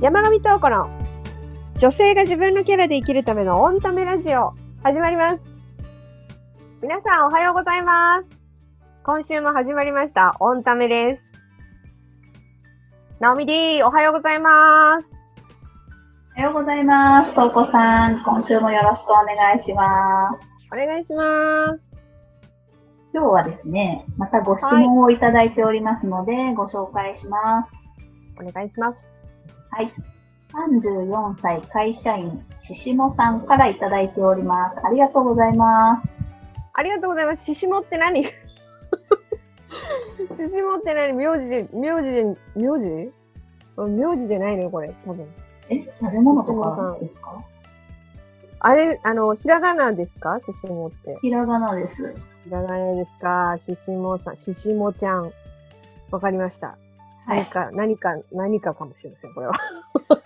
[0.00, 0.88] 山上東子の
[1.78, 5.40] 女性が自分のキャラで生きるためのオンタメラジオ始まります。
[6.80, 8.38] 皆さんおはようございます。
[9.04, 11.22] 今週も始まりましたオンタメです。
[13.20, 15.12] ナオミ D おはようございます。
[16.38, 17.34] おはようございます。
[17.34, 20.48] とうこさん、今週もよろしくお願いします。
[20.72, 21.80] お願いします。
[23.12, 28.42] 今日はですね、またご質問をいただいておりますので、ご紹介します。
[28.42, 29.10] お願いします。
[29.70, 29.92] はい。
[30.52, 34.84] 34歳会社員、ししもさんからいただいております。
[34.84, 36.08] ありがとうございます。
[36.72, 37.44] ありがとうございます。
[37.44, 38.22] ししもって何？
[38.24, 38.30] し
[40.48, 41.12] しもって何？
[41.12, 42.24] 名字で、名字で、
[42.56, 43.12] 名字？
[43.76, 44.92] 名字じゃないのよ、これ。
[45.06, 45.26] 多分。
[45.68, 47.44] え、食べ物とかですか？
[48.62, 50.40] あれ、あの、ひらがなですか？
[50.40, 51.16] ししもって。
[51.22, 52.14] ひらがなです。
[52.44, 53.56] ひらがなですか？
[53.58, 55.30] ししもさん、ししもちゃん。
[56.10, 56.76] わかりました。
[57.30, 57.38] はい。
[57.38, 59.52] 何か、何か、何かかもしれません、これは。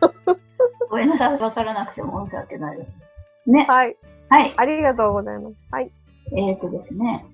[0.90, 1.38] ごめんなさい。
[1.38, 3.50] わからなくても申し訳ないです。
[3.50, 3.66] ね。
[3.68, 3.96] はい。
[4.30, 4.54] はい。
[4.56, 5.56] ありがとうございます。
[5.70, 5.90] はい。
[6.32, 7.26] えーとですね、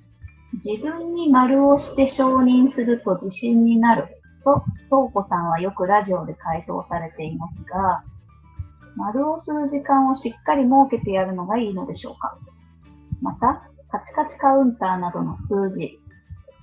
[0.64, 4.08] 自分に丸をして承認すると自信になる
[4.44, 8.02] と、東子さんはよくラジオで回答されていますが、
[8.96, 12.36] 丸をする時間をしっかり設けてやるのがいいのでしょうか
[13.22, 15.99] また、カチカチカウンターなどの数字、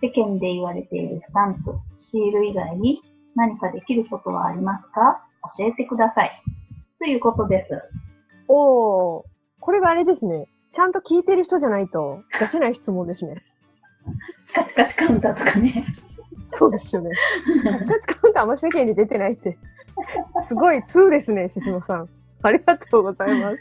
[0.01, 3.01] 世間で言われているスタンプ、シール以外に
[3.35, 5.23] 何かできることはありますか？
[5.57, 6.31] 教えてください。
[6.99, 7.81] ということです。
[8.47, 9.23] おー、
[9.59, 10.47] これがあれですね。
[10.73, 13.43] ちゃんと聞いてる人じゃないと出せない質問ですね。
[14.53, 15.85] カチカチカウンターとかね。
[16.47, 17.11] そうですよね。
[17.63, 19.57] カチカチカウンターあんま世間に出てないって。
[20.41, 22.09] すごい2ですね、ししもさん。
[22.43, 23.57] ありがとうございます。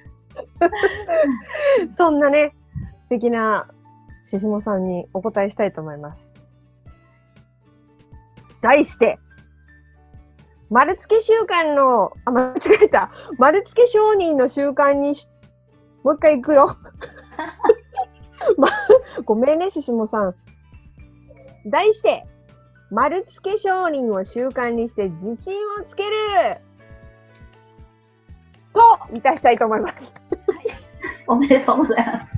[1.96, 2.52] そんなね、
[3.02, 3.68] 素敵な
[4.24, 6.25] ししもさんにお答えしたいと思います。
[8.66, 9.20] 題して、
[10.70, 13.12] 丸付け習慣の、あ、間違えた。
[13.38, 15.28] 丸付け承認の習慣にし、
[16.02, 16.76] もう一回行くよ。
[18.58, 18.68] ま、
[19.24, 20.34] ごめんね、ししもさん。
[21.66, 22.24] 題して、
[22.90, 26.60] 丸付け承認を習慣にして自信をつける
[28.72, 30.12] といたしたいと思います。
[31.28, 32.36] おめでとうございます。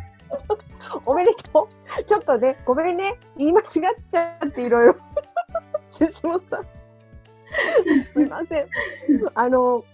[1.04, 1.68] おめでと
[2.00, 2.04] う。
[2.04, 3.18] ちょっとね、ごめんね。
[3.36, 3.66] 言い間違っ
[4.10, 5.07] ちゃっていろいろ。
[5.88, 6.66] さん。
[8.12, 8.68] すいません。
[9.34, 9.84] あの、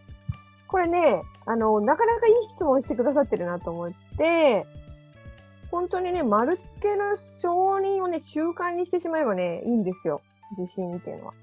[0.67, 4.67] これね、あの、なかなかいい質問してくださってるなと思って、
[5.71, 10.21] 本当にね、丸付けの承認をね、習慣にしてしまえばね、いいんですよ。
[10.59, 11.35] 自信っていうのは。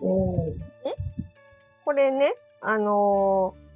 [0.00, 0.54] おー
[1.84, 3.70] これね、あのー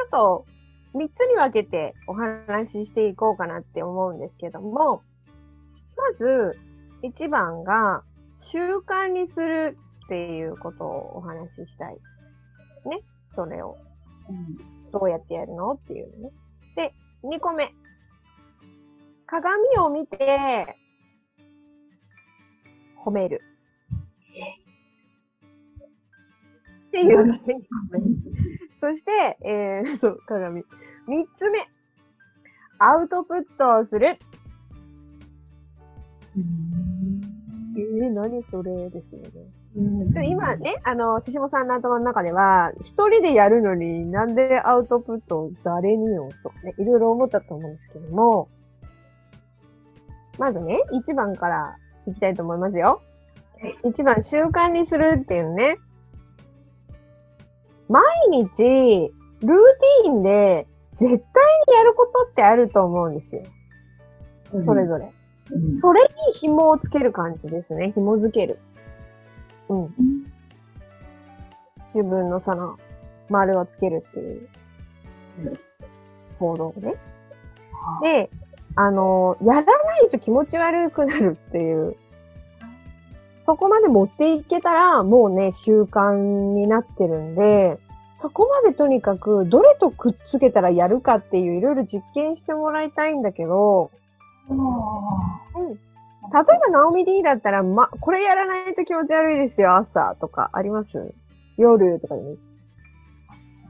[0.00, 0.46] ちょっと
[0.94, 5.02] 3つに分けてお話ししていこうかなって思うんですけども、
[5.96, 6.56] まず
[7.02, 8.02] 1番が
[8.40, 11.94] 習慣にするっていうことをお話ししたい。
[12.86, 13.02] ね。
[13.34, 13.76] それを
[14.28, 16.30] うんどうやってやるのっていうのね。
[16.76, 17.72] で、2個目。
[19.26, 20.76] 鏡を見て
[23.04, 23.42] 褒める。
[26.88, 28.00] っていうのね、2個目。
[28.74, 30.64] そして、えー、そう、鏡。
[31.06, 31.60] 三つ目。
[32.78, 34.18] アウトプットをする。
[37.80, 39.28] えー、何それですよね。
[39.76, 48.48] うんで今ね、あの、ししもさんの頭の中では、一人でやるのになんでアウトプットを誰によとね、いろいろ思ったと思うんですけども、
[50.38, 51.76] まずね、一番から
[52.06, 53.02] いきたいと思いますよ。
[53.84, 55.76] 一番、習慣にするっていうね。
[57.88, 61.18] 毎日、ルーティーンで、絶対に
[61.76, 63.42] やることってあると思うんですよ。
[64.64, 65.04] それぞれ。
[65.04, 65.19] うん
[65.80, 67.92] それに紐をつける感じですね。
[67.94, 68.58] 紐づける。
[69.68, 69.94] うん。
[71.94, 72.76] 自分のその、
[73.28, 74.48] 丸をつけるっていう
[75.44, 75.58] うん
[76.40, 76.94] 行動をね。
[78.02, 78.30] で、
[78.74, 81.96] あの、やらないと気持ち悪くなるっていう。
[83.46, 87.78] そこまで持っていけたら、もうね、習慣になってるんで、
[88.14, 93.99] そこまでとにかく、どれとくっつけたらやるかっていう、いろいろ実験してもらいたいんだけど、あ
[94.54, 95.74] うん。
[95.74, 101.14] 例えば、ナオミ D だったら、ま、これやらないと気持ち悪いですよ、朝とかあります？
[101.56, 102.22] 夜とかで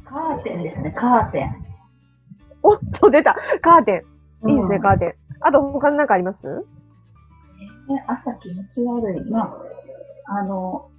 [0.05, 1.65] カーテンですね、カーテン。
[2.63, 4.05] おっと、出たカーテ
[4.45, 4.51] ン。
[4.51, 5.15] いいですね、うんカーテン。
[5.41, 6.47] あと、他に何かあります？
[7.89, 9.31] ね朝気持ち悪い。
[9.31, 9.45] ま
[10.29, 10.91] あ、あの、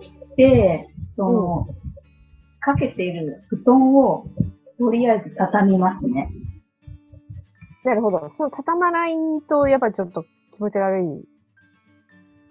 [0.00, 1.68] 起きて、その、
[2.60, 4.26] かけている布団を、
[4.78, 6.30] とりあえず畳みますね。
[7.84, 8.28] なるほど。
[8.30, 9.14] その畳まない
[9.48, 11.24] と、やっぱりちょっと気持ち悪い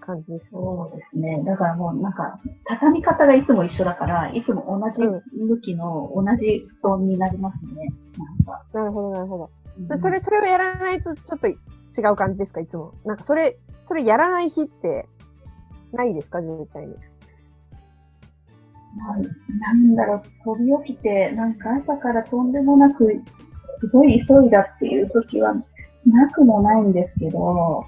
[0.01, 0.49] 感じですね。
[0.51, 1.43] そうですね。
[1.45, 7.93] だからもうなんか、畳み方がいつも一緒だから、いつも同じ向きの同じ布団になりますね。
[8.17, 8.63] なんか。
[8.73, 9.49] なるほど、なるほど。
[9.89, 11.53] うんそれ、それをやらないとちょっと違
[12.11, 12.59] う感じですか？
[12.59, 12.91] いつも。
[13.05, 15.07] なんかそれ、それやらない日って
[15.93, 16.41] ないですか？
[16.41, 16.95] 絶対に。
[18.97, 19.21] なん
[19.59, 23.21] なんだろう、飛び起きて、なんか朝からとんでもなく、
[23.79, 25.53] すごい急いだっていう時は、
[26.07, 27.83] なくもないんですけど、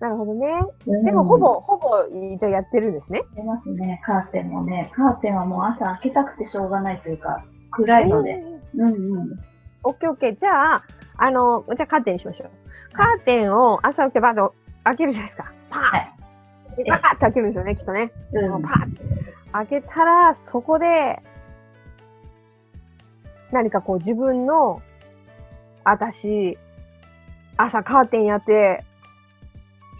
[0.00, 0.46] なるほどね。
[0.86, 3.22] うんでもほぼ、ほぼ、じゃあやってるんですね。
[3.34, 4.90] 出ますね、カーテンもね。
[4.94, 8.42] カーテンはもう朝開けたくてしょうがないというか、暗いので。
[8.76, 9.36] うんうん。
[9.82, 10.36] オッケーオッケー。
[10.36, 10.84] じゃあ、
[11.16, 12.50] あの、じゃあカーテンにしましょう。
[12.92, 14.54] カーテンを朝起きてバーッと
[14.84, 15.52] 開けるじゃないですか。
[15.70, 16.14] パーン、はい
[16.76, 18.12] でパーッて開けるんですよね、きっとね。
[18.32, 19.02] うんパーッて
[19.52, 21.20] 開けたら、そこで、
[23.50, 24.80] 何かこう自分の、
[25.84, 26.58] 私、
[27.56, 28.84] 朝カーテンやって、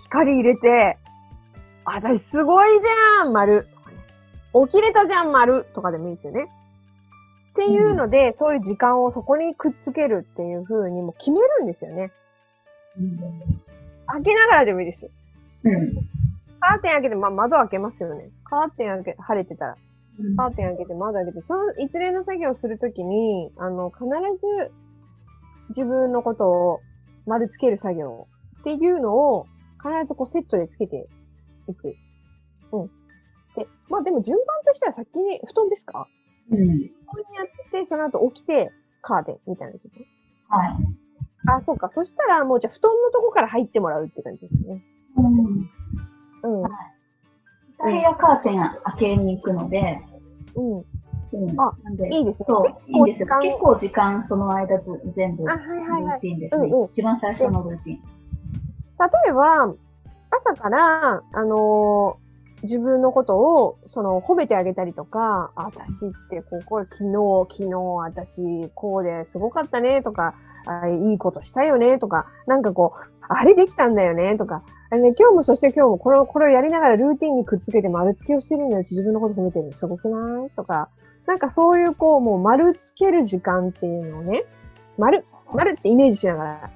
[0.05, 0.97] 光入れて、
[1.85, 3.97] 私すごいじゃん丸とかね。
[4.67, 6.49] 起きれたじゃん丸とかでもいいですよね。
[7.53, 12.13] っていうので、そういう時間をそこにくっつけるっていう風にもう決めるんですよね。
[14.07, 15.11] 開けながらでもいいです。
[15.65, 15.95] うん。
[16.61, 18.31] カーテン開けて、まあ、窓開けますよね。
[18.45, 19.73] カーテン開け、晴れてたら。
[19.73, 24.73] うんカーテン開けて、窓開けて、その一連の作業をするときに、あの、必ず
[25.69, 26.81] 自分のことを
[27.26, 28.26] 丸つける作業
[28.61, 29.47] っていうのを
[29.82, 31.06] 必ずこうセットでつけて
[31.69, 31.94] いく。
[32.73, 32.87] うん。
[33.56, 36.09] で、まあでも順番としては先に布団ですか？
[36.50, 36.59] うん。
[36.59, 36.88] 布団にや
[37.44, 38.73] って、その後起きて
[39.03, 39.93] カーテンみたいなですね。
[40.49, 40.70] はい。
[41.47, 41.88] あ、そうか。
[41.88, 44.82] そしたらもうじゃあ布団のとこから入ってもらうって感じですね。
[45.17, 45.26] うん。
[46.43, 46.64] うん。
[47.81, 50.00] お部屋カーテン開けに行くので、
[50.56, 50.85] うん。
[51.33, 51.61] うん。
[51.61, 51.73] あ
[52.11, 52.47] いいですね。
[52.49, 53.27] そう、いい結
[53.61, 54.85] 構時間、その間ず
[55.17, 56.21] 全部、ルー。
[56.21, 56.67] ティンですね。
[56.69, 57.97] うんうん一番最初のルーティン。
[57.97, 58.01] 例
[59.29, 59.75] えば、
[60.31, 62.29] 朝から、あのー
[62.65, 70.35] 自分のことを、その、褒めてあげたりとか、あ私って、ここ、昨日、昨日、私、こうですごかったね、とか、
[70.67, 80.51] あいいことしたよね、とか、なんかこう、あれできたんだよね、とか、あれね、今日もそして今日もこれを、これをやりながらルーティンにくっつけて丸付けをしてるんだし、自分のこと褒めてるのすごくない？
[80.51, 80.89] とか、
[81.29, 84.45] なんかそういう、こう、もう丸つける時間っていうのをね、
[84.97, 86.71] 丸、丸ってイメージしながら、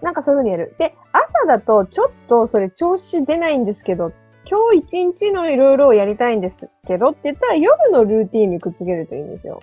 [0.00, 0.76] なんかそういう風にやる。
[0.78, 4.12] で、朝だとちょっとそれ調子出ないんですけど、
[4.48, 9.60] 今日一日のいろいろをやりたいんですけどって言ったら夜のルーティンにくっつけるといいんですよ。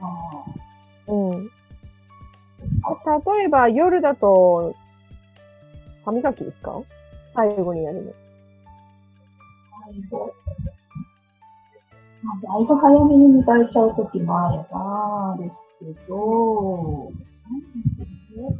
[0.00, 1.44] あうん。
[1.44, 1.50] 例
[3.44, 4.74] えば夜だと、
[6.06, 6.80] 歯磨きですか？
[7.34, 8.12] 最後にやるの。
[12.22, 17.12] まあ、だいぶ早めに磨いちゃうときもあれば、ですけど、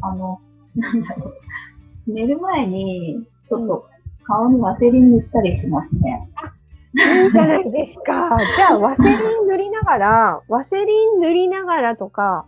[0.00, 0.40] あの、
[0.74, 2.12] なんだろう。
[2.12, 3.86] 寝る前に、ちょっと
[4.24, 6.28] 顔にワセリン塗ったりしますね。
[6.94, 8.36] いいじゃないですか。
[8.56, 12.46] じゃあ、ワセリン塗りながら、ワセリン塗りながらとか、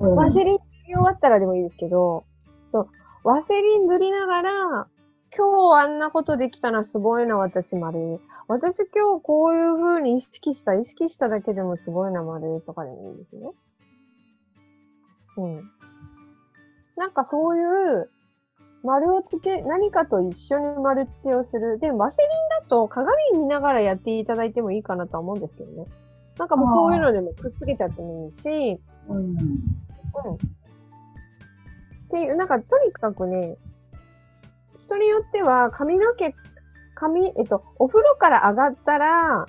[0.00, 2.24] うんワセリン塗り終わったらでもいいですけど、
[2.70, 2.88] そう
[3.24, 4.86] ワセリン塗りながら、
[5.36, 8.20] 今日あんなことできたな、すごいな、私丸。
[8.46, 13.50] 私今日こういう風に意識した、意識しただけでもすごいな、丸とかでもいいですね。
[15.36, 15.70] うん。
[16.96, 18.10] なんかそういう、
[18.82, 21.78] 丸をつけ、何かと一緒に丸付けをする。
[21.78, 22.30] でも、ワセリン
[22.62, 25.84] だと鏡見ながらやっていただいてもいいかなとは思うんですけどね。
[26.38, 29.16] なんかもうそういうのでもくっつけちゃってもいいし、うん。
[29.16, 29.34] うん。
[29.34, 29.36] っ
[32.10, 33.56] ていう、なんかとにかくね、
[34.88, 36.34] 人によっては髪の毛、
[36.94, 39.46] 髪、えっと、お風呂から上がったら、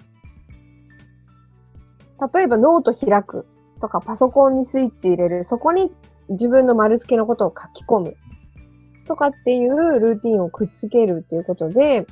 [2.34, 3.48] 例えばノート開く
[3.80, 5.94] とかパソコンにスイッチ入れる、そこに
[6.28, 8.18] 自分の丸付けのことを書き込む
[9.08, 12.06] とかっていうルーティンをくっつけるっていうことで、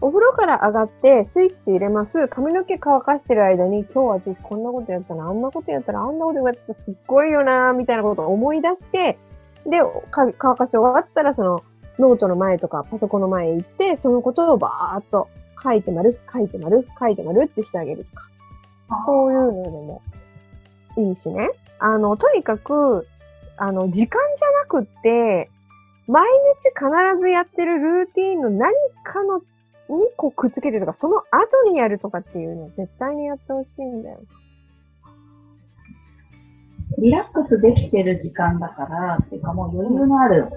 [0.00, 2.28] お風呂から上がってスイッチ入れます。
[2.28, 9.18] 髪の毛乾かしてる間に今日私こんなことやったな、あんなことやったら、あんなことやったらすっごいよな、みたいなことを思い出して、
[9.66, 9.80] で、
[10.12, 11.64] 乾かし終わったらその
[11.98, 15.28] ノートの前とかパソコンの前へ行って、そのことをバーっと
[15.62, 18.28] 書いて丸、書いて丸、書いて丸ってしてあげるとか。
[19.06, 20.02] そういうのでも
[20.96, 21.50] いいしね。
[21.78, 23.06] あの、とにかく、
[23.56, 25.50] あの、時間じゃなくって、
[26.06, 26.24] 毎
[26.56, 28.72] 日必ずやってるルーティンの何
[29.04, 29.42] かの
[29.96, 34.20] にこうくっつけてとか、その後にやるとかっていうのを絶対にやってほしいんだよ。
[36.98, 40.48] リラックスできてる時間だから、っていうかもう余裕のある、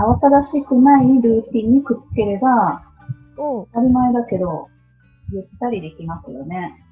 [0.00, 2.82] 慌ただしくないルーティンにくっつければ、
[3.36, 3.66] うん。
[3.66, 4.68] 当たり前だけど、
[5.32, 6.82] ゆったりできますよね。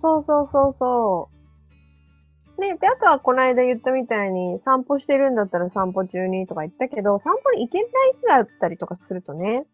[0.00, 1.28] そうそうそうそ
[2.58, 2.60] う。
[2.60, 9.66] ね、で、あとはこの間言ったみたいに、散歩してるんだったら散歩中にとか言ったけど、散歩に行けない日だったりとかするとね、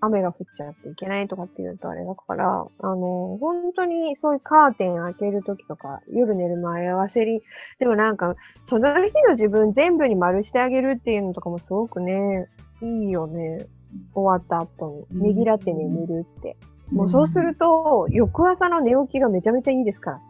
[0.00, 7.42] 雨が降っちゃっていけないとかっていうとあれだから、あの、本当にそういうカーテン開けるときとか、夜寝る前合わせり、
[7.78, 12.46] でもなんか、その日の自分全部に丸してあげるっていうのとかもすごくね、
[12.82, 13.66] いいよね。
[14.14, 16.56] 終わった後に、ねぎらって眠るって。
[16.90, 20.20] もうそうすると、翌朝の寝起きがめちゃめちゃいいですから。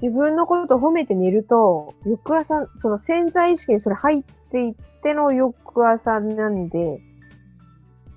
[0.00, 7.00] 自分のことを褒めて寝ると、翌朝、その潜在意識にそれ入っていっての翌朝なんで、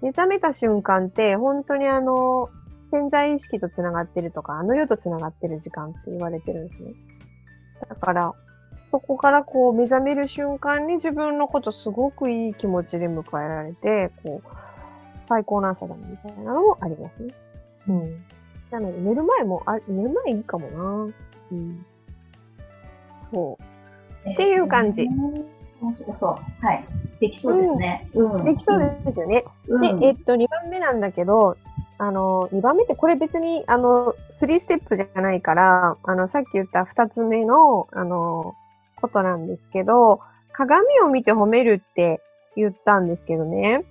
[0.01, 2.50] 目覚めた瞬間って、本当にあの、
[2.91, 6.93] 潜在意識と繋がってるとか、あの世と繋がってる時間って言われてるんですね。
[7.89, 8.34] だから、
[8.91, 14.48] そこからこう目覚める瞬間に自分のことすごくいい気持ちで迎えられて、こう、
[15.29, 17.34] 最高の朝だみたいなのもありますね。
[17.88, 18.25] うん。
[18.70, 21.13] なので寝る前も、あ、寝る前いいかもな。
[21.53, 21.86] うん。
[23.31, 23.58] そ
[24.25, 24.29] う。
[24.29, 25.03] っていう感じ。
[25.03, 26.65] 面白そう。
[26.65, 26.86] はい。
[27.21, 28.09] できそうですね。
[28.15, 28.45] うん。
[28.45, 29.45] できそうですよね。
[29.99, 31.55] で、えっと、2番目なんだけど、
[31.99, 38.55] あの、2番目ってこれ別に、あの、3ステップじゃないから、あの、さっき言った2つ目の、あの、
[38.99, 40.19] ことなんですけど、
[40.51, 42.21] 鏡を見て褒めるって
[42.55, 43.85] 言ったんですけどね。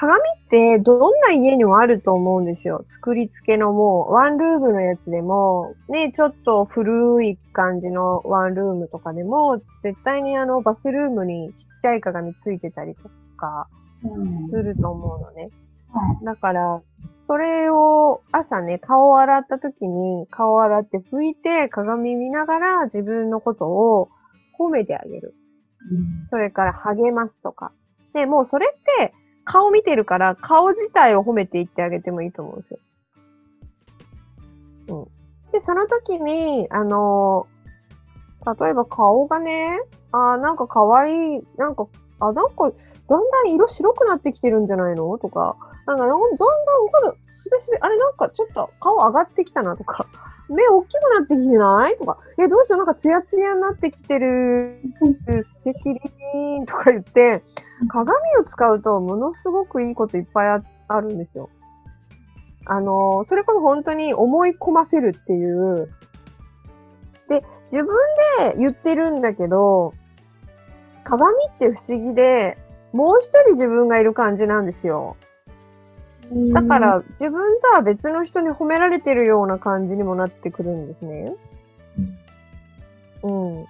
[0.00, 2.84] 鏡ってどんな家にもあると思うんですよ。
[2.86, 13.66] 作り付けのもうワンルームのやつでも、ね、ちょっと古い感じのワンルームとかでも、絶対にあのバスルームにちっちゃい鏡ついてたりとか
[14.50, 15.50] すると思うのね。
[16.20, 16.80] うん、だから、
[17.26, 24.10] それを朝ね、顔を洗った時に顔を洗って拭いて鏡見ながら自分のことを
[24.56, 25.34] 褒めてあげる。
[25.90, 27.72] うん、それから励ますとか。
[28.14, 29.12] で、もうそれって
[29.50, 32.78] 顔見てるから、顔自体を褒めていってあげてもいいと思うんですよ。
[34.88, 35.52] うん。
[35.52, 39.80] で、その時に、あのー、例えば顔がね、
[40.12, 41.86] あなんか可愛い、なんか、
[42.20, 42.70] あ、なんか、
[43.08, 45.16] だんだん色白くなってきてるんじゃないの？
[45.18, 46.18] とか、なんか、だんだん、
[46.92, 50.06] まだ、すべすべ、あれなんかちょっと顔上がってきたなとか、
[50.48, 51.96] 目大きくなってきてない？
[51.96, 54.80] とか、え、どうしよう、なんかツヤツヤになってきてる、
[55.42, 56.00] 素敵。
[56.66, 57.42] とか言って、
[57.86, 61.50] 鏡を使うとものすごくいいこといっぱいあるんですよ。
[62.66, 65.88] あの、それこそ本当に思い込ませるっていう。
[67.28, 67.96] で、自分
[68.38, 69.94] で言ってるんだけど、
[71.04, 72.58] 鏡って不思議で、
[72.92, 75.16] もう一人自分がいる感じなんですよ。
[76.52, 81.34] だから自分とは別の人に褒められてるような感じにもなってくるんですね。
[83.22, 83.66] うん。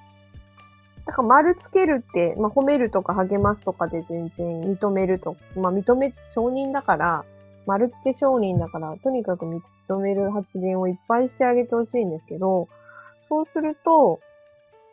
[1.09, 7.25] だから丸つけるって、まあ、褒めるとか励ますとかで全然認めると、まあ、認め、承認だから、
[7.67, 12.69] 丸付け承認だから、とにかく認める発言をいっぱいしてあげてほしいんですけど、
[13.31, 14.21] そうすると、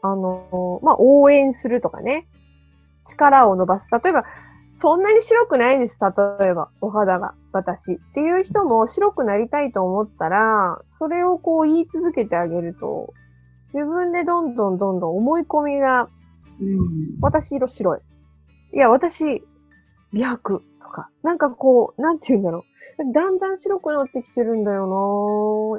[0.02, 2.28] あの、まあ、応援するとかね、
[3.04, 3.90] 力を伸ばす。
[3.92, 4.24] 例えば、
[4.74, 6.00] そんなに白くないです。
[6.40, 7.96] 例えば、お肌が、私。
[7.96, 13.14] っていう人も白くなりたいと思ったら、それをこう言い続けてあげると、
[13.76, 16.08] 自分でどんどんどんどん思い込みが、
[16.62, 18.00] うん、私色白い。
[18.74, 19.44] いや、私、
[20.14, 20.64] 美白。
[20.82, 22.64] とか、なんかこう、なんて言うんだろ
[23.00, 23.14] う。
[23.14, 24.88] だんだん白くなってきてるんだよ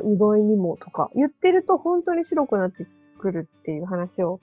[0.04, 2.86] な意外にもとか、言ってると本当に白くなって
[3.18, 4.40] くるっていう話を、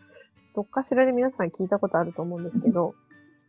[0.56, 2.96] どっかしらで皆さん聞いたことあると思うんですけど、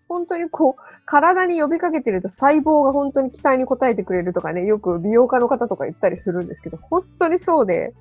[0.06, 7.94] 本当にこう、体に呼びかけてると細胞が本当に期待に応えてくれるとかね、よく美容家の方とか言ったりするんですけど、本当にそうで、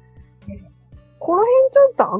[1.24, 2.20] この辺ちょっと上がっ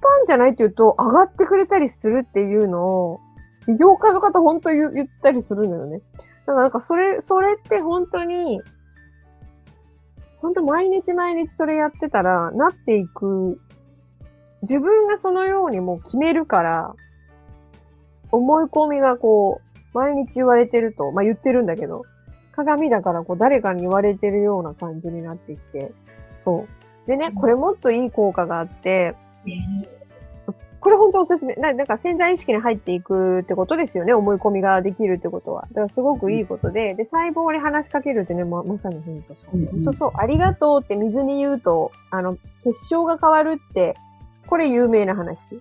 [0.00, 3.20] たんじゃないって言うと、上がってくれたりするっていうのを、
[3.66, 6.00] 美容家の方本当言言ったりするんだよね。
[6.46, 8.62] だからなんかそれ、それって本当に、
[10.40, 13.60] 本当毎日毎日それやってたら、なっていく、
[14.62, 16.94] 自分がそのようにもう決めるから、
[18.30, 22.04] 思い込みがこう、毎日言われてると、まあ言ってるんだけど、
[22.52, 25.90] 鏡だからこう誰かに言われてるような感じになってきて、
[26.44, 26.77] そう。
[27.08, 29.16] でね、これもっといい効果があって、
[30.78, 31.54] これ本当おすすめ。
[31.54, 34.12] ななんか潜在意識に入っていくってことですよね。
[34.12, 35.62] 思い込みができるってことは。
[35.72, 39.66] だからすごくいいことで、で、細胞に話しかけるってね、ままさに本当そう。
[39.72, 40.12] 本当そう。
[40.16, 43.96] ありがとうって水に言うと、あの、結晶が変わるって、
[44.46, 45.60] これ有名な話。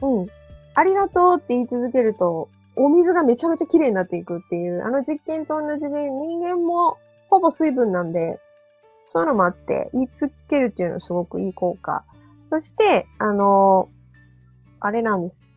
[0.00, 0.26] うん。
[0.74, 6.96] ありがとうって言い続けると、お水がめちゃめちゃ綺麗になっていくっていう、あの実験と同じで人間も
[7.28, 8.40] ほぼ水分なんで、
[9.04, 12.04] そういうのもあって、言い続けるっていうのはすごくいい効果。
[12.48, 13.88] そして、あの
[14.80, 15.48] あれなんです。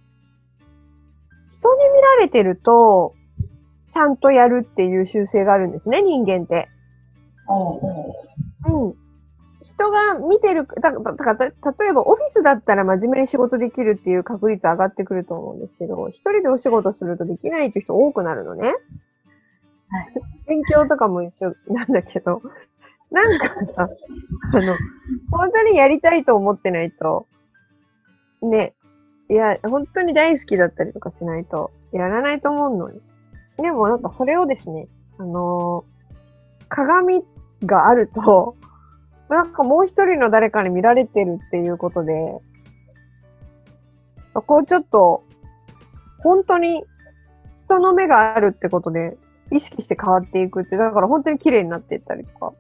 [1.51, 3.13] 人に見られてると、
[3.89, 6.69] ちゃんとやるっていう習性があるんですね、人間って。
[8.69, 8.93] うん。
[9.63, 11.51] 人が見てる、だだだから、例
[11.89, 18.67] えばオフィスだったら真面目に仕事できるっていう確率上がってくると思うんですけど、一人でお仕事するとできないっていう人多くなるのね。
[18.67, 18.75] はい。
[20.47, 22.41] 勉強とかも一緒なんだけど、
[23.11, 23.89] なんかさ、
[24.53, 24.75] あの、
[25.31, 27.27] 本当にやりたいと思ってないと、
[28.41, 28.73] ね、
[29.29, 33.01] いや、本当に大好きだったりとかしないと、やらないと思うのに。
[33.57, 34.87] でもなんかそれをですね、
[35.17, 37.23] あのー、鏡
[37.65, 38.55] があると、
[39.29, 42.13] なんかもう一人の誰かに見られてるっていうことで、
[44.33, 45.23] こうちょっと、
[46.19, 46.83] 本当に
[47.65, 49.17] 人の目があるってことで
[49.51, 52.53] 意識して変わっていくって、だから本当に綺麗になっていったりとか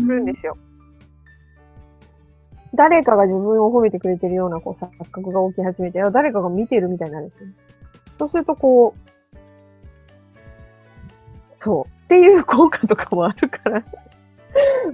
[0.00, 0.56] するんですよ。
[2.74, 7.48] 誰かが自分を褒めてくれてるようなこう錯覚が起き始めて、誰かが見てるみたいになるんですよ。
[8.18, 9.38] そうするとこう、
[11.56, 12.04] そう。
[12.04, 13.82] っていう効果とかもあるから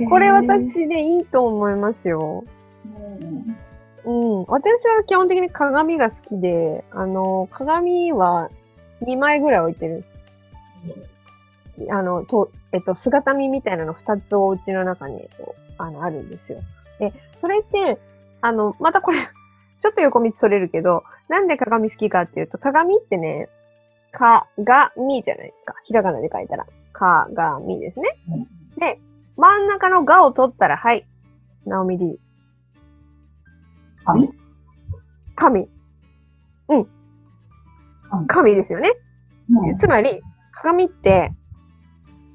[0.08, 2.44] これ私でいいと思いますよ。
[4.04, 8.50] うん、私は基本的に鏡が好きで、あの、鏡は
[9.02, 10.04] 2枚ぐらい置いてる。
[11.90, 15.28] あの、と、えっと、姿見みたいなの2つお家の中に、
[15.78, 16.60] あの、あるんですよ。
[16.98, 17.98] で、それって、
[18.40, 19.20] あの、またこれ
[19.82, 23.48] ちょっと横道それるけど、なんで鏡好きかっていうと、鏡ってね、
[24.12, 25.74] か、が、みじゃないですか。
[25.84, 26.66] ひらがなで書いたら。
[26.92, 28.16] か、が、みですね。
[28.78, 29.00] で、
[29.36, 31.06] 真ん中のがを取ったら、はい。
[31.66, 32.18] ナオミ D。
[34.04, 34.30] 神？
[35.36, 35.68] 神。
[36.68, 36.86] うん。
[38.26, 38.90] 神ですよね。
[39.50, 40.20] うん、つまり、
[40.52, 41.32] 鏡って、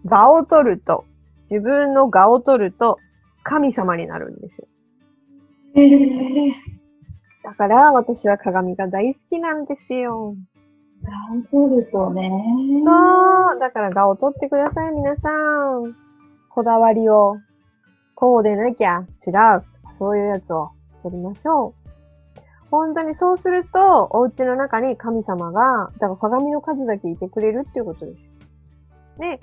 [0.06, 1.06] がを取ると、
[1.50, 2.98] 自分のがを取ると、
[3.44, 4.68] 神様になるんですよ。
[5.76, 6.54] えー、
[7.44, 10.36] だから私は鏡が大好きなんですよ。
[11.52, 12.32] そうですよね。
[12.86, 13.60] そう。
[13.60, 15.94] だから画を撮ってください、皆さん。
[16.50, 17.38] こだわりを。
[18.16, 19.64] こうでなきゃ違う。
[19.98, 21.84] そういうやつを撮りましょう。
[22.72, 28.32] 本当にそうすると、お家の中に神様が、だから鏡の数だけいてくれるっていうことです。
[29.20, 29.40] で、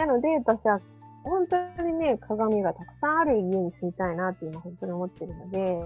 [0.00, 0.80] なので私は
[1.24, 5.78] 本当にね、鏡がたくさんある家に住みたいなって今本当に思ってるので、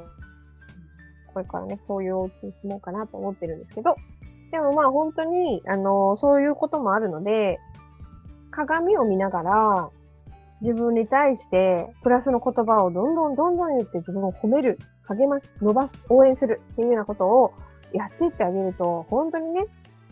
[1.33, 3.97] これからね、そういうお家に住もうかなと思ってるんですけど、
[4.53, 7.59] でもまあ本当に、あの、そういうこともあるので、
[8.53, 9.91] 鏡を見ながら、
[10.61, 17.53] 自分に対してプラスの言葉をどんどんどんどん言って自分を褒める、励ます、伸ばす、応援するっていうようなことを
[17.93, 19.67] やっていってあげると、本当にね、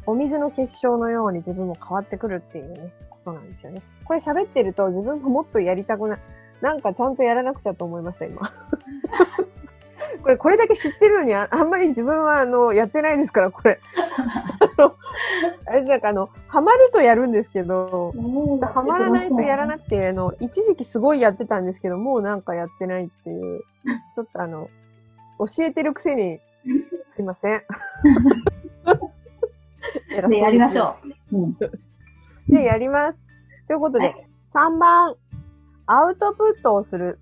[0.06, 2.92] お水の結晶のように自分も変わってくるっていうね、
[3.24, 3.82] ことなんですよね。
[4.04, 6.18] これ喋ってると自分ももっとやりたくな、
[6.60, 8.52] なんかちゃんとやらなくちゃと思いました、今。
[10.22, 13.80] これ、これだけ知ってるのにあ、あんまり自分は、あの、やってないですから、これ。
[15.66, 18.12] あれ、なんかあの、ハマるとやるんですけど、
[18.72, 23.62] ハマらないとやらなくて、あの、一時期すごいやってたんですけど、もうなんかやってないっていう、
[24.14, 24.68] ちょっとあの、
[25.38, 26.40] 教えてるくせに、
[27.06, 27.62] すいません。
[30.28, 30.96] で、やりましょ
[31.30, 31.38] う。
[31.38, 31.56] うん、
[32.52, 33.18] で、やります。
[33.66, 35.16] ということで、はい、3番、
[35.86, 37.18] アウトプットをする。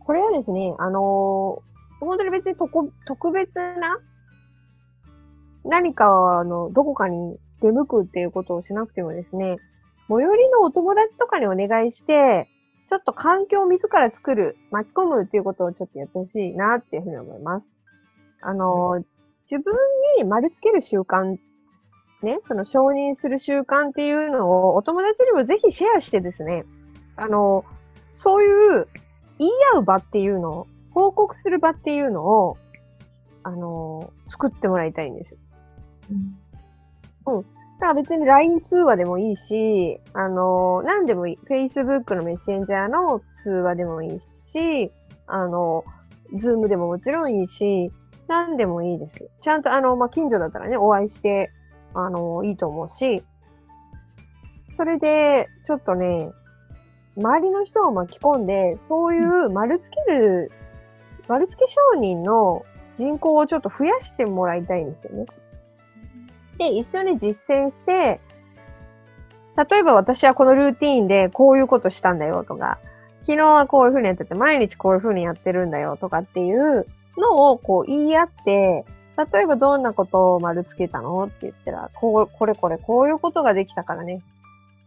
[0.00, 3.98] これはですね、あのー、本当に別に特特別な
[5.64, 9.56] 何か、あの、どこかに出向くっていうことをしなくてもですね、
[10.08, 12.48] 最寄りのお友達とかにお願いして、
[12.88, 17.70] ちょっと環境を自ら作る、巻き込むっていうことをちょっとやってほしいなっていうふうに思います。
[18.40, 19.04] あの、
[19.50, 19.74] 自分
[20.18, 21.38] に丸つける習慣、
[22.22, 26.64] ね、その承認する習慣っていうのをお友達にもぜひシェアしてですね、
[27.16, 27.64] あの、
[28.16, 28.86] そういう
[29.38, 32.58] 言い合う場っていうのを、報告する場っていうのを、
[33.42, 35.34] あの、作ってもらいたいんです。
[37.26, 37.36] うん。
[37.36, 37.42] うん。
[37.42, 41.38] だから別に LINE 通話でもいいし、あの、何でもいい。
[41.48, 44.90] Facebook のメッセンジャーの通話でもいいし、
[45.26, 45.84] あの、
[46.34, 47.90] Zoom でももちろんいいし、
[48.28, 49.30] 何でもいいです。
[49.40, 51.50] ちゃんと、あの、まあ、近所だったらね、お会いして、
[51.94, 53.22] あの、いいと思うし、
[54.64, 56.30] それで、ちょっとね、
[57.16, 60.50] 周りの人を巻き込んで、そういう丸つける、
[61.28, 65.26] 丸付け商人の人口をちょっと増やしてもらいたいんですよね。
[66.58, 68.20] で、一緒に実践して、
[69.56, 72.78] 例えば私はこのルーティーンでこういうことしたんだよとか、
[73.22, 76.86] 昨日はこういうふうにやってて、毎日こういうふうにやってるんだよとかっていう
[77.18, 78.84] のをこう言い合って、
[79.32, 81.24] 例えばどんなことを丸つけたの？
[81.24, 84.22] って言ったら、こう、これこれこういうことができたからね、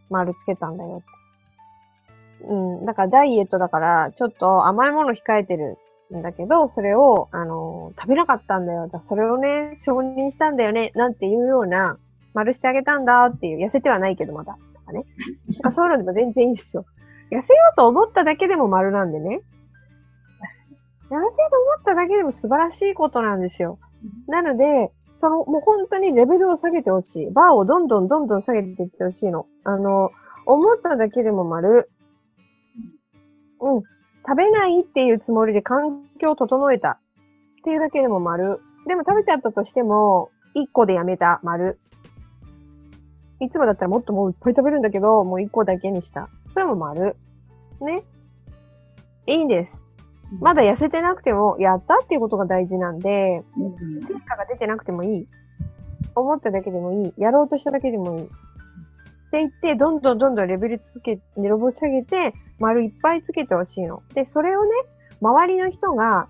[0.09, 2.45] 丸つけたんだよって。
[2.45, 5.77] うん、だからダイエットだから、ちょっと甘いもの控えてる
[6.13, 8.87] んだけど、それを、あの、食べなかったんだよ。
[8.87, 11.97] だそれをね、承認したんだよね、なんていうような、
[12.33, 15.05] 丸してあげたんだっていう、痩せてはないけどまだ、とかね。
[15.61, 16.85] かそういうのでも全然いいですよ。
[17.31, 19.41] 痩せようと思っただけでも丸なんでね。
[21.05, 21.27] 痩せようと思
[21.79, 23.77] っただけでも素晴らしいことなんですよ。
[24.27, 27.31] なので、その、もう本当にレベルを下げてほしい。
[27.31, 29.47] バーをどんどんどんどん下げていってほしいの。
[29.63, 30.11] あの、
[30.45, 31.89] 思っただけでも丸。
[33.61, 33.83] うん。
[34.25, 36.99] 食べないっていうつもりで環境を整えた。
[37.59, 38.59] っていうだけでも丸。
[38.87, 41.39] でも食べちゃったとしても、1個でやめた。
[41.43, 41.79] 丸。
[43.39, 46.29] いつもだったらもっともういっぱい食べるんだけど、もう1個だけにした。
[46.53, 47.15] それも丸。
[47.81, 48.03] ね。
[49.25, 49.81] いいんです。
[50.39, 55.27] まだ痩せてなくても、やったっていうことが大事なんで、うん成果が出てなくてもいい。
[56.15, 57.13] 思っただけでもいい。
[57.17, 58.23] やろうとしただけでもいい。
[58.23, 64.03] って言って、どんどんどんどんレベルつけ、レベル下げて、丸いっぱいつけてほしいの。
[64.13, 64.71] で、それをね、
[65.21, 66.27] 周りの人が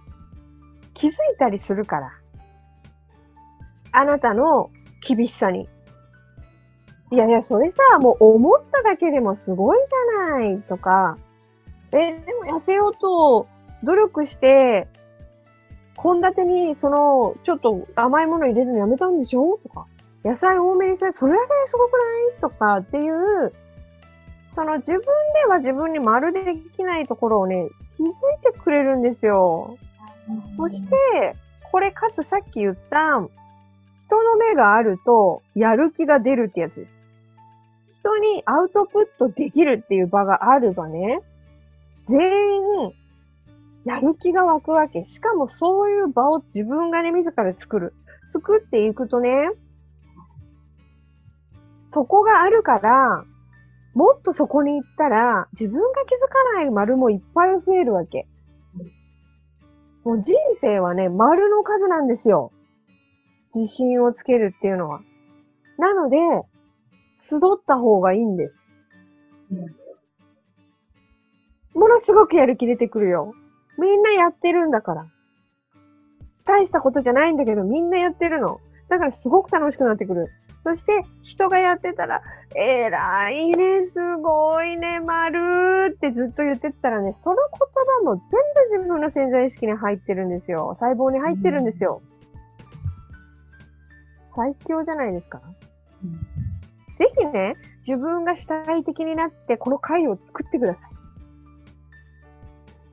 [0.94, 2.12] 気づいたりするから。
[3.92, 4.72] あなたの
[5.06, 5.68] 厳しさに。
[7.12, 11.18] いやいや、それさ、もう思っただけでもすごいじゃないとか、
[11.92, 13.48] え、でも痩せようと
[13.84, 14.88] 努力して、
[16.02, 19.60] 献立に、その、ちょっと甘いもの入れるのやめたんでしょ？
[19.62, 19.86] とか、
[20.24, 21.98] 野菜多めにして、それだけですごくな
[22.38, 22.42] い？
[22.42, 23.54] とかっていう、
[24.56, 25.08] その自分で
[25.48, 27.68] は自分にまるでできないところをね、
[27.98, 29.78] 気づいてくれるんですよ。
[30.58, 31.36] そして、
[31.72, 33.28] これかつさっき言った、
[34.06, 36.94] 人の目があると、やる気が出るってやつです。
[38.02, 41.22] 人にアウトプットできるっていう場があればね、
[42.08, 42.94] 全員、
[43.86, 45.06] やる気が湧くわけ。
[45.06, 47.94] しかもそういう場を自分がね、自ら作る。
[48.28, 49.52] 作っていくとね、
[51.94, 53.26] そこがあるから、
[53.94, 58.28] もっとそこに行ったら、自分が気づかない丸もいっぱい増えるわけ。
[60.04, 62.52] もう人生はね、丸の数なんですよ。
[63.54, 65.02] 自信をつけるっていうのは。
[65.78, 66.18] なので、
[67.30, 68.56] 集った方がいいんです。
[71.76, 73.34] ものすごくやる気出てくるよ。
[73.78, 75.06] みんなやってるんだから。
[76.46, 78.60] 大したことじゃないんだけど、みんなやってるの。
[78.90, 80.30] だからすごく楽しくなってくる。
[80.64, 82.22] そして、人がやってたら、
[82.56, 90.74] えらいね、すごいね、まるってずっと言ってたらね、その言葉も全部自分の潜在意識に入ってるんですよ。
[90.76, 92.02] 細胞に入ってるんですよ。
[94.36, 95.42] 最強じゃないですか。
[96.04, 96.44] うん
[96.98, 97.56] ぜひね、
[97.86, 100.90] 自分が主体的になって、この回を作ってください。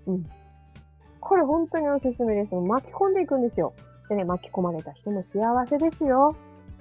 [0.09, 0.25] うん。
[1.21, 2.55] これ本当におすすめです。
[2.55, 3.73] 巻き込んでいくんですよ。
[4.09, 6.35] でね、巻き込まれた人も幸せですよ。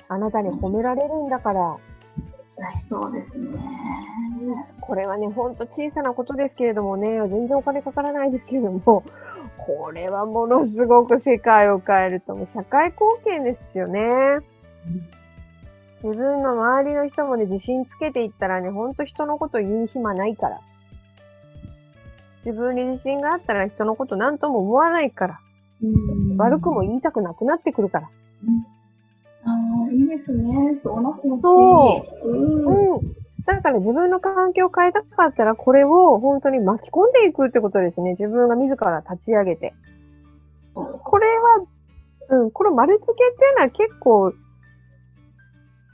[0.07, 1.77] あなたに褒められるんだから。
[2.89, 3.59] そうですね。
[4.81, 9.03] これはね、ほんと小さなことですけれどもね、全然お金かからないですけれども、
[9.57, 12.45] これはものすごく世界を変えると思う。
[12.45, 14.01] 社会貢献ですよね。
[16.01, 20.61] 自分の周りの人もね、自信つけていったらね、ほんと人のこと言う暇ないから。
[22.45, 25.39] 自分に自信があったら人のこと何とも思わないから。
[26.37, 28.09] 悪くも言いたくなくなってくるから。
[29.45, 30.79] ああ、いいですね。
[30.83, 31.27] そうなって。
[31.41, 32.95] そううん。
[32.95, 33.15] うん。
[33.45, 38.11] だから自分の環境を変えたかったら、これを本当に巻き込んでいくってことですね。
[38.11, 39.73] 自分が自ら立ち上げて。
[40.73, 41.27] これ
[42.29, 44.33] は、うん、この丸付けっていうのは結構、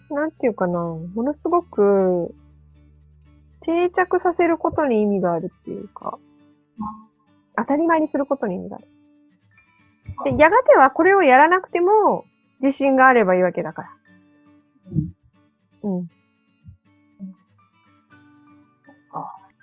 [0.09, 2.33] なんていうかな、ものすごく、
[3.61, 6.19] 定着させることに意味があるっていうか、
[7.57, 8.87] 当たり前にすることに意味がある。
[10.31, 12.25] で、やがてはこれをやらなくても、
[12.61, 13.89] 自信があればいいわけだから。
[15.83, 16.09] うん。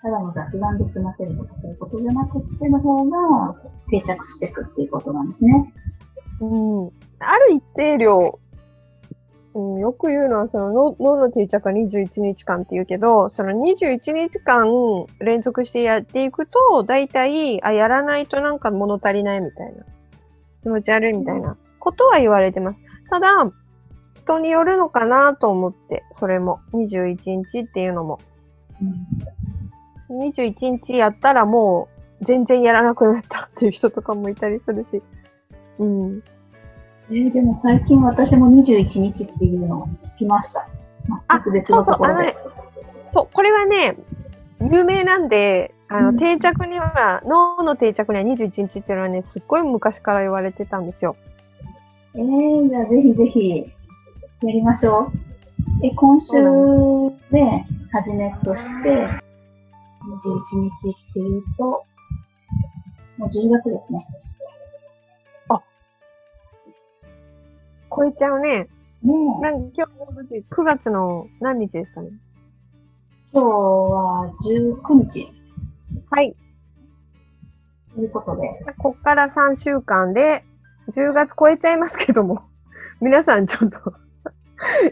[0.03, 3.55] ただの雑談で済ませるとかそういうことじゃなくての方が
[3.88, 5.72] 定着していくっていうことなんですね。
[6.40, 6.90] うん。
[7.20, 8.40] ある一定量、
[9.55, 14.67] うん、よく言うのは、その脳脳の定着は21日間って言うけど、その21日間
[15.21, 19.85] 連続してやっていくと、大体、あ、やらないとなんか物足りないみたいな。
[20.62, 22.79] 気持ち悪いみたいなことは言われてます。
[23.11, 23.29] ただ、
[24.15, 26.61] 人によるのかなと思って、それも。
[26.73, 28.19] 21日っていうのも。
[30.11, 31.88] 21日やったらも
[32.21, 35.03] う全然やらなくなったっていう人とかもいたりするし。
[35.79, 36.23] うん。
[37.12, 40.66] えーでも最近私も21日っていうのを聞きました。
[41.31, 42.35] 全く別のところで。
[43.12, 43.98] そう、これはね、
[44.70, 51.16] 有名なんで、あの、うん定着には、脳の定着には21日っていうのはね、すっごい昔から言われてたんですよ。
[52.14, 53.72] えー、じゃあぜひぜひ
[54.46, 55.12] やりましょ
[55.83, 55.87] う。
[55.87, 56.33] え、今週
[57.31, 57.44] で
[57.92, 59.11] 始めとして、21
[60.62, 61.85] 日っていうと、
[63.18, 64.07] もう10月ですね。
[67.94, 68.68] 超えちゃうね。
[69.02, 72.11] もう、なんか今日、だって9月の何日ですかね？
[73.33, 75.33] 今日は19日。
[76.11, 76.37] はい。
[77.94, 80.44] ということで、こっから3週間で、
[80.88, 82.42] 10月超えちゃいますけども、
[83.00, 83.78] 皆さんちょっと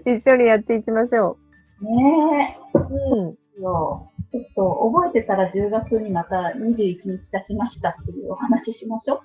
[0.10, 1.36] 一緒にやっていきましょ
[1.80, 2.78] ねう。
[2.78, 3.36] うん。
[3.60, 4.08] ちょ
[4.40, 9.20] っと覚えてたら10月にまた21日経ちましたっていうお話ししましょう。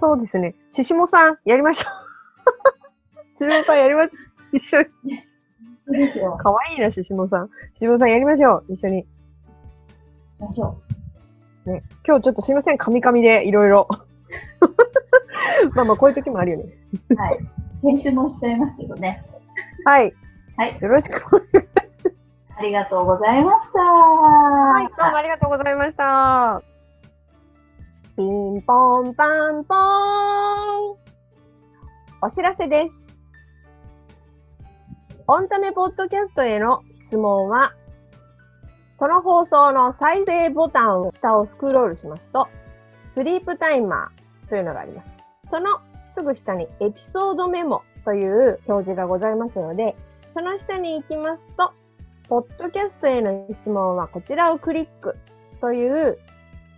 [0.00, 0.54] そうですね。
[0.72, 2.07] ししもさん、やりましょう。
[3.38, 4.20] ししもさん、やりましょ
[4.52, 4.56] う。
[4.56, 4.88] 一緒に。
[6.42, 7.48] かわいいな、ししもさん。
[7.76, 8.72] ししもさん、やりましょう。
[8.72, 9.02] 一緒に。
[9.02, 9.06] し
[10.40, 10.76] ましょ
[11.66, 11.84] ね。
[12.04, 13.86] 今日ちょっとすいません、カミカミでいろいろ。
[15.74, 16.64] まあまあ、こういう時もあるよね。
[17.10, 17.14] う。
[17.14, 17.38] はい。
[17.82, 19.24] 編集もしちゃいますけどね。
[19.84, 20.12] はい。
[20.56, 20.78] はい。
[20.80, 22.14] よろしくお願いします。
[22.56, 23.78] ありがとうございました。
[23.78, 26.60] は、はいどうもありがとうございました。
[28.16, 30.96] ピンポンパンポーン。
[32.20, 33.07] お知らせです。
[35.30, 37.74] オンタメポッドキャストへの質問は、
[38.98, 42.48] その放送の再生ボタンを下をスクロールしますと、
[43.12, 45.10] スリープタイマーというのがあります。
[45.48, 49.96] そのすぐ下にエピソードメモという表示がございますので、
[50.32, 51.74] その下に行きますと、
[52.30, 55.18] ポッドキャストへの質問はこちらをクリック
[55.60, 56.18] という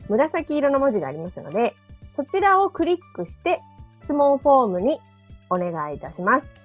[0.08, 1.76] 紫色の文字がありますので、
[2.10, 3.60] そちらをクリックして
[4.02, 4.98] 質問フォームに
[5.50, 6.59] お願いいたします。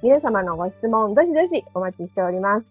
[0.00, 2.66] 皆様のご質問、どしどしお待ちしております。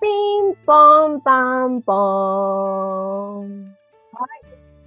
[0.00, 3.64] ピンポンパンポーン。
[3.64, 3.74] はい。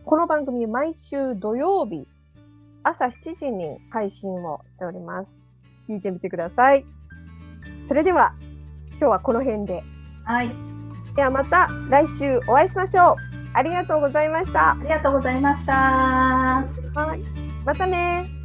[0.03, 2.07] この番組毎週土曜日
[2.81, 5.29] 朝7時に配信をしております。
[5.87, 6.83] 聞いてみてください。
[7.87, 8.33] それでは
[8.89, 9.83] 今日はこの辺で。
[10.23, 10.49] はい。
[11.15, 13.15] ではまた来週お会いしましょう。
[13.53, 14.71] ありがとうございました。
[14.71, 15.73] ありがとうございました。
[15.73, 16.65] は
[17.15, 17.19] い。
[17.63, 18.40] またね